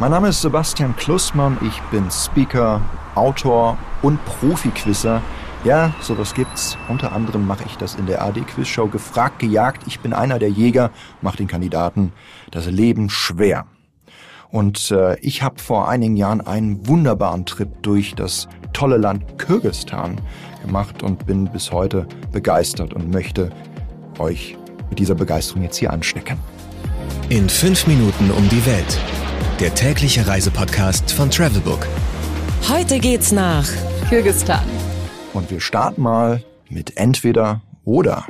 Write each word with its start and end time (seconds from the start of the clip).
Mein 0.00 0.12
Name 0.12 0.28
ist 0.28 0.42
Sebastian 0.42 0.94
Klussmann, 0.94 1.58
ich 1.60 1.80
bin 1.90 2.08
Speaker, 2.08 2.80
Autor 3.16 3.76
und 4.00 4.24
Profi-Quizzer. 4.26 5.20
Ja, 5.64 5.92
sowas 6.00 6.34
gibt's. 6.34 6.78
Unter 6.88 7.10
anderem 7.10 7.44
mache 7.44 7.64
ich 7.66 7.76
das 7.78 7.96
in 7.96 8.06
der 8.06 8.22
AD-Quizshow 8.22 8.86
Gefragt, 8.86 9.40
gejagt. 9.40 9.82
Ich 9.88 9.98
bin 9.98 10.12
einer 10.12 10.38
der 10.38 10.50
Jäger, 10.50 10.92
mache 11.20 11.38
den 11.38 11.48
Kandidaten 11.48 12.12
das 12.52 12.66
Leben 12.66 13.10
schwer. 13.10 13.66
Und 14.50 14.92
äh, 14.92 15.18
ich 15.18 15.42
habe 15.42 15.58
vor 15.58 15.88
einigen 15.88 16.16
Jahren 16.16 16.46
einen 16.46 16.86
wunderbaren 16.86 17.44
Trip 17.44 17.82
durch 17.82 18.14
das 18.14 18.46
tolle 18.72 18.98
Land 18.98 19.36
Kirgistan 19.36 20.20
gemacht 20.64 21.02
und 21.02 21.26
bin 21.26 21.50
bis 21.50 21.72
heute 21.72 22.06
begeistert 22.30 22.94
und 22.94 23.10
möchte 23.10 23.50
euch 24.20 24.56
mit 24.90 25.00
dieser 25.00 25.16
Begeisterung 25.16 25.64
jetzt 25.64 25.76
hier 25.76 25.92
anstecken. 25.92 26.38
In 27.30 27.48
fünf 27.48 27.88
Minuten 27.88 28.30
um 28.30 28.48
die 28.48 28.64
Welt. 28.64 29.00
Der 29.60 29.74
tägliche 29.74 30.24
Reisepodcast 30.24 31.10
von 31.10 31.32
Travelbook. 31.32 31.84
Heute 32.68 33.00
geht's 33.00 33.32
nach 33.32 33.68
Kirgistan. 34.08 34.62
Und 35.32 35.50
wir 35.50 35.58
starten 35.58 36.00
mal 36.00 36.44
mit 36.68 36.96
entweder 36.96 37.60
oder. 37.84 38.24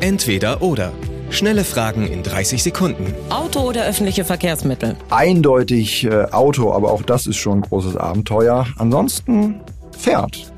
Entweder 0.00 0.62
oder. 0.62 0.92
Schnelle 1.28 1.64
Fragen 1.64 2.06
in 2.06 2.22
30 2.22 2.62
Sekunden. 2.62 3.12
Auto 3.28 3.60
oder 3.60 3.84
öffentliche 3.84 4.24
Verkehrsmittel? 4.24 4.96
Eindeutig 5.10 6.04
äh, 6.04 6.24
Auto, 6.30 6.72
aber 6.72 6.92
auch 6.92 7.02
das 7.02 7.26
ist 7.26 7.36
schon 7.36 7.58
ein 7.58 7.60
großes 7.60 7.98
Abenteuer. 7.98 8.66
Ansonsten 8.78 9.60
Pferd. 9.92 10.50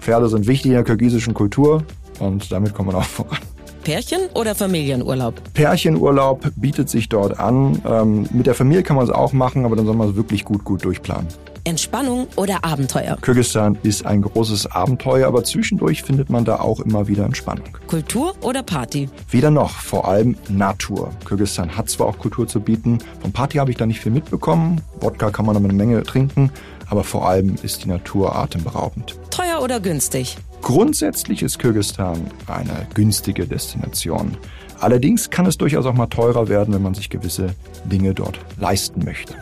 Pferde 0.00 0.28
sind 0.28 0.48
wichtig 0.48 0.72
in 0.72 0.74
der 0.74 0.82
kirgisischen 0.82 1.34
Kultur 1.34 1.84
und 2.18 2.50
damit 2.50 2.74
kommt 2.74 2.88
man 2.88 2.96
auch 2.96 3.04
voran. 3.04 3.38
Pärchen 3.86 4.22
oder 4.34 4.56
Familienurlaub? 4.56 5.40
Pärchenurlaub 5.54 6.50
bietet 6.56 6.90
sich 6.90 7.08
dort 7.08 7.38
an. 7.38 7.80
Ähm, 7.88 8.28
mit 8.32 8.48
der 8.48 8.56
Familie 8.56 8.82
kann 8.82 8.96
man 8.96 9.04
es 9.04 9.12
auch 9.12 9.32
machen, 9.32 9.64
aber 9.64 9.76
dann 9.76 9.86
soll 9.86 9.94
man 9.94 10.10
es 10.10 10.16
wirklich 10.16 10.44
gut, 10.44 10.64
gut 10.64 10.84
durchplanen. 10.84 11.28
Entspannung 11.62 12.26
oder 12.34 12.64
Abenteuer? 12.64 13.16
Kirgisistan 13.22 13.78
ist 13.84 14.04
ein 14.04 14.22
großes 14.22 14.66
Abenteuer, 14.66 15.28
aber 15.28 15.44
zwischendurch 15.44 16.02
findet 16.02 16.30
man 16.30 16.44
da 16.44 16.58
auch 16.58 16.80
immer 16.80 17.06
wieder 17.06 17.24
Entspannung. 17.24 17.68
Kultur 17.86 18.34
oder 18.40 18.64
Party? 18.64 19.08
Weder 19.30 19.52
noch, 19.52 19.70
vor 19.70 20.08
allem 20.08 20.36
Natur. 20.48 21.10
Kirgisistan 21.24 21.76
hat 21.76 21.88
zwar 21.88 22.08
auch 22.08 22.18
Kultur 22.18 22.48
zu 22.48 22.58
bieten, 22.58 22.98
von 23.20 23.30
Party 23.30 23.58
habe 23.58 23.70
ich 23.70 23.76
da 23.76 23.86
nicht 23.86 24.00
viel 24.00 24.10
mitbekommen. 24.10 24.80
Wodka 24.98 25.30
kann 25.30 25.46
man 25.46 25.54
aber 25.54 25.68
eine 25.68 25.74
Menge 25.74 26.02
trinken, 26.02 26.50
aber 26.88 27.04
vor 27.04 27.28
allem 27.28 27.54
ist 27.62 27.84
die 27.84 27.88
Natur 27.88 28.34
atemberaubend. 28.34 29.14
Teuer 29.30 29.62
oder 29.62 29.78
günstig? 29.78 30.38
Grundsätzlich 30.66 31.44
ist 31.44 31.60
Kirgisistan 31.60 32.28
eine 32.48 32.88
günstige 32.92 33.46
Destination. 33.46 34.36
Allerdings 34.80 35.30
kann 35.30 35.46
es 35.46 35.56
durchaus 35.56 35.86
auch 35.86 35.94
mal 35.94 36.08
teurer 36.08 36.48
werden, 36.48 36.74
wenn 36.74 36.82
man 36.82 36.92
sich 36.92 37.08
gewisse 37.08 37.54
Dinge 37.84 38.14
dort 38.14 38.40
leisten 38.58 39.04
möchte. 39.04 39.36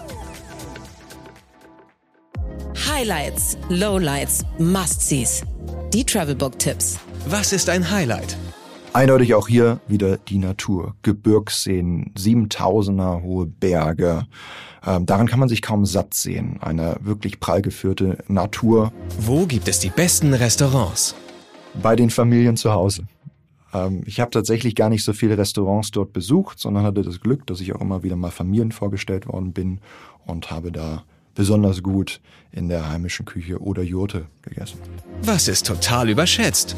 Highlights, 2.87 3.57
Lowlights, 3.71 4.45
Must-Sees. 4.59 5.45
Die 5.95 6.05
Travelbook-Tipps. 6.05 6.99
Was 7.27 7.55
ist 7.55 7.71
ein 7.71 7.91
Highlight? 7.91 8.37
Eindeutig 8.95 9.35
auch 9.35 9.49
hier 9.49 9.81
wieder 9.89 10.19
die 10.19 10.39
Natur. 10.39 10.95
Gebirgsseen, 11.03 12.13
7000er 12.17 13.23
hohe 13.23 13.45
Berge. 13.45 14.29
Ähm, 14.87 15.05
daran 15.05 15.27
kann 15.27 15.41
man 15.41 15.49
sich 15.49 15.63
kaum 15.63 15.85
satt 15.85 16.15
sehen. 16.15 16.59
Eine 16.61 16.99
wirklich 17.01 17.41
prall 17.41 17.61
geführte 17.61 18.19
Natur. 18.29 18.93
Wo 19.19 19.47
gibt 19.47 19.67
es 19.67 19.81
die 19.81 19.91
besten 19.91 20.33
Restaurants? 20.33 21.17
Bei 21.83 21.97
den 21.97 22.09
Familien 22.09 22.57
zu 22.57 22.71
Hause. 22.71 23.09
Ähm, 23.73 24.05
ich 24.07 24.21
habe 24.21 24.31
tatsächlich 24.31 24.77
gar 24.77 24.91
nicht 24.91 25.03
so 25.03 25.13
viele 25.13 25.37
Restaurants 25.37 25.91
dort 25.91 26.13
besucht, 26.13 26.61
sondern 26.61 26.85
hatte 26.85 27.03
das 27.03 27.19
Glück, 27.19 27.49
dass 27.49 27.61
ich 27.61 27.75
auch 27.75 27.81
immer 27.81 28.05
wieder 28.05 28.15
mal 28.15 28.31
Familien 28.31 28.71
vorgestellt 28.71 29.27
worden 29.27 29.53
bin 29.53 29.81
und 30.25 30.53
habe 30.53 30.71
da 30.71 31.03
besonders 31.35 31.83
gut 31.83 32.21
in 32.53 32.69
der 32.69 32.89
heimischen 32.89 33.27
Küche 33.27 33.61
oder 33.61 33.83
Jurte 33.83 34.27
gegessen. 34.43 34.79
Was 35.23 35.49
ist 35.49 35.67
total 35.67 36.11
überschätzt? 36.11 36.77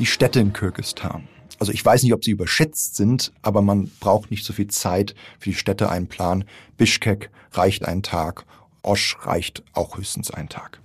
Die 0.00 0.06
Städte 0.06 0.40
in 0.40 0.52
Kirgistan. 0.52 1.28
Also 1.58 1.72
ich 1.72 1.84
weiß 1.84 2.02
nicht, 2.02 2.12
ob 2.12 2.24
sie 2.24 2.30
überschätzt 2.30 2.96
sind, 2.96 3.32
aber 3.42 3.62
man 3.62 3.90
braucht 4.00 4.30
nicht 4.30 4.44
so 4.44 4.52
viel 4.52 4.68
Zeit 4.68 5.14
für 5.38 5.50
die 5.50 5.56
Städte 5.56 5.88
einen 5.88 6.08
Plan. 6.08 6.44
Bischkek 6.76 7.30
reicht 7.52 7.84
ein 7.84 8.02
Tag, 8.02 8.44
Osch 8.82 9.16
reicht 9.22 9.64
auch 9.72 9.98
höchstens 9.98 10.30
ein 10.30 10.48
Tag. 10.48 10.80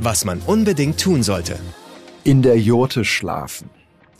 Was 0.00 0.24
man 0.24 0.40
unbedingt 0.40 1.00
tun 1.00 1.22
sollte. 1.22 1.58
In 2.24 2.42
der 2.42 2.58
Jurte 2.58 3.04
schlafen. 3.04 3.68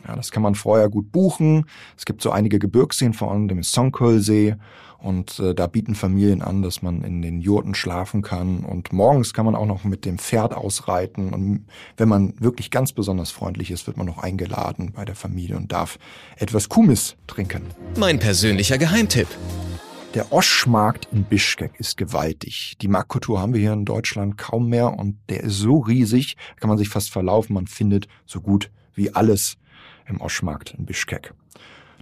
Ja, 0.07 0.17
das 0.17 0.31
kann 0.31 0.43
man 0.43 0.55
vorher 0.55 0.89
gut 0.89 1.13
buchen. 1.13 1.67
Es 1.97 2.05
gibt 2.05 2.23
so 2.23 2.31
einige 2.31 2.59
Gebirgsseen, 2.59 3.13
vor 3.13 3.31
allem 3.31 3.49
dem 3.49 3.63
Songkol-See. 3.63 4.57
Und 4.99 5.39
äh, 5.39 5.55
da 5.55 5.67
bieten 5.67 5.95
Familien 5.95 6.43
an, 6.43 6.61
dass 6.63 6.83
man 6.83 7.03
in 7.03 7.23
den 7.23 7.41
Jurten 7.41 7.75
schlafen 7.75 8.21
kann. 8.21 8.61
Und 8.61 8.93
morgens 8.93 9.33
kann 9.33 9.47
man 9.47 9.55
auch 9.55 9.67
noch 9.67 9.85
mit 9.85 10.05
dem 10.05 10.19
Pferd 10.19 10.55
ausreiten. 10.55 11.33
Und 11.33 11.67
wenn 11.97 12.09
man 12.09 12.35
wirklich 12.39 12.71
ganz 12.71 12.93
besonders 12.93 13.31
freundlich 13.31 13.71
ist, 13.71 13.87
wird 13.87 13.97
man 13.97 14.07
noch 14.07 14.19
eingeladen 14.19 14.93
bei 14.95 15.05
der 15.05 15.15
Familie 15.15 15.57
und 15.57 15.73
darf 15.73 15.99
etwas 16.37 16.69
Kumis 16.69 17.17
trinken. 17.27 17.63
Mein 17.97 18.19
persönlicher 18.19 18.77
Geheimtipp. 18.77 19.29
Der 20.15 20.33
Oschmarkt 20.33 21.09
in 21.13 21.23
Bischkek 21.23 21.79
ist 21.79 21.97
gewaltig. 21.97 22.77
Die 22.83 22.89
Marktkultur 22.89 23.41
haben 23.41 23.55
wir 23.55 23.61
hier 23.61 23.73
in 23.73 23.85
Deutschland 23.85 24.37
kaum 24.37 24.69
mehr 24.69 24.99
und 24.99 25.17
der 25.29 25.45
ist 25.45 25.59
so 25.59 25.79
riesig, 25.79 26.37
kann 26.57 26.69
man 26.69 26.79
sich 26.79 26.89
fast 26.89 27.11
verlaufen. 27.11 27.55
Man 27.55 27.69
findet 27.69 28.09
so 28.27 28.41
gut 28.41 28.73
wie 28.93 29.15
alles 29.15 29.57
im 30.11 30.21
Oschmarkt 30.21 30.75
in 30.77 30.85
Bischkek. 30.85 31.33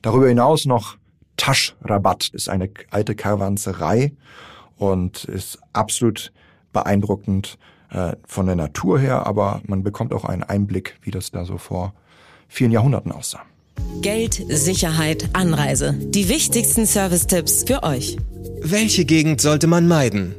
Darüber 0.02 0.28
hinaus 0.28 0.64
noch 0.64 0.96
Taschrabatt, 1.36 2.28
ist 2.32 2.48
eine 2.48 2.70
alte 2.90 3.14
Karawanserei 3.14 4.12
und 4.76 5.24
ist 5.24 5.58
absolut 5.72 6.32
beeindruckend 6.72 7.58
äh, 7.90 8.16
von 8.26 8.46
der 8.46 8.56
Natur 8.56 8.98
her, 8.98 9.26
aber 9.26 9.60
man 9.66 9.82
bekommt 9.82 10.12
auch 10.12 10.24
einen 10.24 10.42
Einblick, 10.42 10.96
wie 11.02 11.10
das 11.10 11.30
da 11.30 11.44
so 11.44 11.58
vor 11.58 11.94
vielen 12.48 12.72
Jahrhunderten 12.72 13.12
aussah. 13.12 13.42
Geld, 14.02 14.42
Sicherheit, 14.48 15.30
Anreise. 15.32 15.94
Die 15.94 16.28
wichtigsten 16.28 16.86
Service-Tipps 16.86 17.64
für 17.64 17.82
euch. 17.84 18.16
Welche 18.60 19.04
Gegend 19.04 19.40
sollte 19.40 19.66
man 19.68 19.86
meiden? 19.86 20.34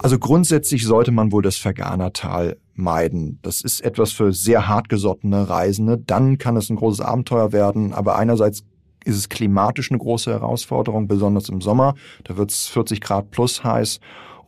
Also 0.00 0.18
grundsätzlich 0.18 0.84
sollte 0.84 1.10
man 1.10 1.32
wohl 1.32 1.42
das 1.42 1.56
Fergana-Tal 1.56 2.56
meiden. 2.74 3.38
Das 3.42 3.60
ist 3.60 3.80
etwas 3.80 4.12
für 4.12 4.32
sehr 4.32 4.68
hartgesottene 4.68 5.48
Reisende. 5.48 5.98
Dann 5.98 6.38
kann 6.38 6.56
es 6.56 6.70
ein 6.70 6.76
großes 6.76 7.00
Abenteuer 7.00 7.52
werden, 7.52 7.92
aber 7.92 8.16
einerseits 8.16 8.64
ist 9.04 9.16
es 9.16 9.28
klimatisch 9.28 9.90
eine 9.90 9.98
große 9.98 10.30
Herausforderung, 10.30 11.08
besonders 11.08 11.48
im 11.48 11.60
Sommer. 11.60 11.94
Da 12.24 12.36
wird 12.36 12.50
es 12.50 12.66
40 12.68 13.00
Grad 13.00 13.30
plus 13.30 13.64
heiß. 13.64 14.00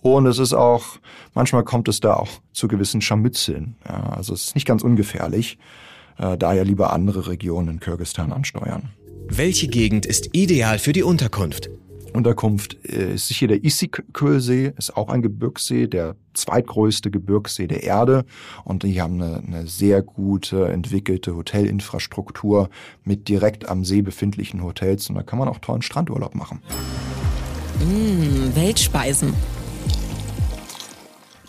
Und 0.02 0.26
es 0.26 0.38
ist 0.38 0.54
auch, 0.54 0.84
manchmal 1.34 1.64
kommt 1.64 1.88
es 1.88 2.00
da 2.00 2.14
auch 2.14 2.28
zu 2.52 2.68
gewissen 2.68 3.00
Scharmützeln. 3.00 3.76
Ja, 3.86 4.10
also 4.10 4.32
es 4.32 4.48
ist 4.48 4.54
nicht 4.54 4.66
ganz 4.66 4.82
ungefährlich. 4.82 5.58
Äh, 6.18 6.38
daher 6.38 6.64
lieber 6.64 6.92
andere 6.92 7.28
Regionen 7.28 7.68
in 7.68 7.80
Kirgistan 7.80 8.32
ansteuern. 8.32 8.90
Welche 9.28 9.68
Gegend 9.68 10.06
ist 10.06 10.30
ideal 10.32 10.78
für 10.78 10.92
die 10.92 11.02
Unterkunft? 11.02 11.70
Unterkunft 12.12 12.76
äh, 12.84 13.15
ist 13.15 13.28
sicher 13.28 13.47
der 13.47 13.65
Issyk-See, 13.65 14.72
ist 14.76 14.97
auch 14.97 15.09
ein 15.09 15.22
Gebirgssee, 15.22 15.87
der 15.87 16.16
zweitgrößte 16.34 17.10
Gebirgssee 17.10 17.66
der 17.66 17.82
Erde. 17.82 18.25
Und 18.65 18.82
die 18.82 19.00
haben 19.00 19.21
eine, 19.21 19.43
eine 19.47 19.66
sehr 19.66 20.03
gute 20.03 20.69
entwickelte 20.69 21.34
Hotelinfrastruktur 21.34 22.71
mit 23.04 23.28
direkt 23.28 23.69
am 23.69 23.84
See 23.84 24.03
befindlichen 24.03 24.62
Hotels. 24.62 25.09
Und 25.09 25.16
da 25.16 25.22
kann 25.22 25.38
man 25.38 25.48
auch 25.48 25.59
tollen 25.59 25.82
Strandurlaub 25.82 26.34
machen. 26.34 26.60
Mmh, 27.81 28.54
Weltspeisen. 28.54 29.34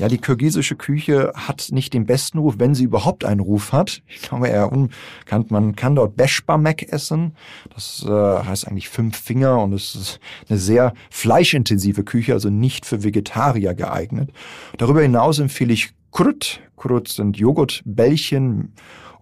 Ja, 0.01 0.07
die 0.07 0.17
kirgisische 0.17 0.75
Küche 0.75 1.31
hat 1.35 1.67
nicht 1.69 1.94
den 1.94 2.07
besten 2.07 2.39
Ruf, 2.39 2.56
wenn 2.57 2.73
sie 2.73 2.85
überhaupt 2.85 3.23
einen 3.23 3.39
Ruf 3.39 3.72
hat. 3.72 4.01
Ich 4.07 4.23
glaube 4.23 4.47
eher 4.47 4.72
unkannt. 4.72 5.51
Man 5.51 5.75
kann 5.75 5.95
dort 5.95 6.16
Beshbamek 6.16 6.91
essen. 6.91 7.35
Das 7.72 8.03
äh, 8.03 8.09
heißt 8.09 8.67
eigentlich 8.67 8.89
fünf 8.89 9.16
Finger 9.16 9.62
und 9.62 9.74
es 9.74 9.94
ist 9.94 10.19
eine 10.50 10.57
sehr 10.57 10.95
fleischintensive 11.12 12.03
Küche, 12.03 12.33
also 12.33 12.50
nicht 12.50 12.88
für 12.88 13.03
Vegetarier 13.03 13.75
geeignet. 13.75 14.31
Darüber 14.80 15.03
hinaus 15.03 15.38
empfehle 15.38 15.71
ich 15.71 15.92
Kurut. 16.09 16.62
Kurut 16.75 17.07
sind 17.07 17.38
Joghurtbällchen 17.38 18.74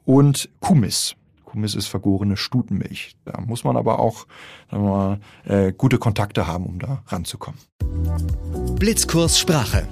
und 0.06 0.50
Kumis. 0.62 1.18
Kumis 1.44 1.76
ist 1.76 1.88
vergorene 1.88 2.38
Stutenmilch. 2.38 3.18
Da 3.26 3.42
muss 3.42 3.66
man 3.66 3.76
aber 3.76 4.00
auch 4.00 4.28
sagen 4.72 4.84
wir 4.86 4.90
mal, 4.90 5.20
äh, 5.44 5.74
gute 5.74 5.98
Kontakte 5.98 6.48
haben, 6.48 6.66
um 6.66 6.80
da 6.80 7.04
ranzukommen. 7.08 7.60
Blitzkurs 8.78 9.38
Sprache. 9.38 9.86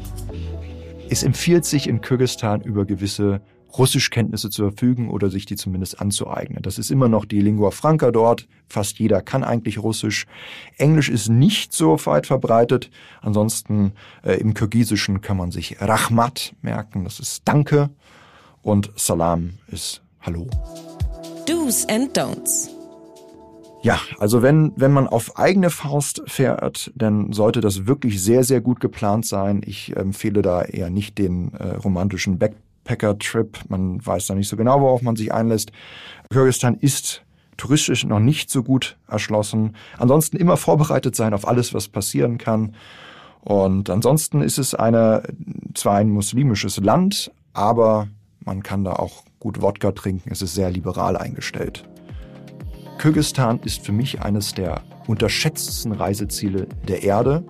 Es 1.10 1.24
empfiehlt 1.24 1.66
sich 1.66 1.88
in 1.88 2.02
Kirgistan 2.02 2.62
über 2.62 2.86
gewisse 2.86 3.42
Russischkenntnisse 3.78 4.50
zu 4.50 4.64
verfügen 4.64 5.10
oder 5.10 5.30
sich 5.30 5.46
die 5.46 5.56
zumindest 5.56 6.02
anzueignen. 6.02 6.62
Das 6.62 6.78
ist 6.78 6.90
immer 6.90 7.08
noch 7.08 7.26
die 7.26 7.42
Lingua 7.42 7.72
Franca 7.72 8.12
dort. 8.12 8.48
Fast 8.68 9.00
jeder 9.00 9.22
kann 9.22 9.44
eigentlich 9.44 9.78
Russisch. 9.78 10.26
Englisch 10.78 11.10
ist 11.10 11.30
nicht 11.30 11.74
so 11.74 11.98
weit 12.06 12.28
verbreitet. 12.28 12.90
Ansonsten 13.22 13.94
äh, 14.24 14.34
im 14.40 14.54
Kirgisischen 14.54 15.22
kann 15.22 15.38
man 15.38 15.52
sich 15.52 15.78
Rahmat 15.80 16.56
merken, 16.62 17.04
das 17.04 17.20
ist 17.20 17.44
Danke. 17.46 17.90
Und 18.62 18.92
Salam 18.96 19.60
ist 19.68 20.02
Hallo. 20.22 20.48
Do's 21.46 21.86
and 21.88 22.18
Don'ts. 22.18 22.77
Ja, 23.82 24.00
also 24.18 24.42
wenn, 24.42 24.74
wenn 24.76 24.92
man 24.92 25.08
auf 25.08 25.38
eigene 25.38 25.70
Faust 25.70 26.24
fährt, 26.26 26.92
dann 26.96 27.32
sollte 27.32 27.62
das 27.62 27.86
wirklich 27.86 28.22
sehr, 28.22 28.44
sehr 28.44 28.60
gut 28.60 28.80
geplant 28.80 29.26
sein. 29.26 29.62
Ich 29.66 29.96
empfehle 29.96 30.42
da 30.42 30.64
eher 30.64 30.90
nicht 30.90 31.18
den 31.18 31.54
äh, 31.54 31.76
romantischen 31.76 32.40
Backpacker-Trip. 32.40 33.60
Man 33.70 34.06
weiß 34.06 34.28
da 34.28 34.36
nicht 34.36 34.48
so 34.48 34.58
genau, 34.58 34.82
worauf 34.82 35.04
man 35.04 35.16
sich 35.16 35.32
einlässt. 35.34 35.72
Kyrgyzstan 36.30 36.76
ist 36.76 37.24
touristisch 37.56 38.06
noch 38.06 38.20
nicht 38.20 38.50
so 38.50 38.64
gut 38.64 38.98
erschlossen. 39.08 39.76
Ansonsten 39.98 40.38
immer 40.38 40.58
vorbereitet 40.58 41.16
sein 41.16 41.34
auf 41.34 41.48
alles, 41.48 41.74
was 41.74 41.88
passieren 41.88 42.38
kann. 42.38 42.76
Und 43.42 43.90
ansonsten 43.90 44.42
ist 44.42 44.58
es 44.58 44.76
eine, 44.76 45.24
zwar 45.74 45.96
ein 45.96 46.10
muslimisches 46.10 46.78
Land, 46.78 47.32
aber 47.54 48.08
man 48.44 48.64
kann 48.64 48.84
da 48.84 48.94
auch 48.94 49.24
gut 49.40 49.62
Wodka 49.62 49.92
trinken. 49.92 50.30
Es 50.32 50.42
ist 50.42 50.56
sehr 50.56 50.72
liberal 50.72 51.16
eingestellt. 51.16 51.84
Kirgistan 52.98 53.60
ist 53.64 53.86
für 53.86 53.92
mich 53.92 54.22
eines 54.22 54.54
der 54.54 54.82
unterschätztesten 55.08 55.92
Reiseziele 55.92 56.68
der 56.88 57.04
Erde. 57.04 57.44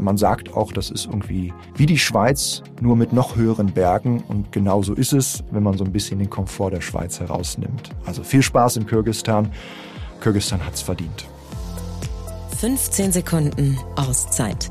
Man 0.00 0.16
sagt 0.16 0.54
auch, 0.54 0.72
das 0.72 0.90
ist 0.90 1.06
irgendwie 1.06 1.52
wie 1.76 1.86
die 1.86 1.98
Schweiz, 1.98 2.62
nur 2.80 2.96
mit 2.96 3.12
noch 3.12 3.36
höheren 3.36 3.72
Bergen. 3.72 4.22
Und 4.28 4.52
genauso 4.52 4.94
ist 4.94 5.12
es, 5.12 5.44
wenn 5.50 5.62
man 5.62 5.76
so 5.76 5.84
ein 5.84 5.92
bisschen 5.92 6.18
den 6.18 6.30
Komfort 6.30 6.70
der 6.70 6.80
Schweiz 6.80 7.20
herausnimmt. 7.20 7.90
Also 8.06 8.22
viel 8.22 8.42
Spaß 8.42 8.76
in 8.76 8.86
Kirgistan. 8.86 9.50
Kirgistan 10.20 10.64
hat's 10.64 10.80
verdient. 10.80 11.26
15 12.58 13.12
Sekunden 13.12 13.78
Auszeit 13.96 14.70